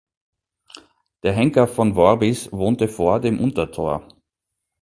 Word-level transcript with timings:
Der 1.21 1.33
Henker 1.33 1.67
von 1.67 1.93
Worbis 1.95 2.51
wohnte 2.51 2.87
vor 2.87 3.19
dem 3.19 3.39
Untertor. 3.39 4.07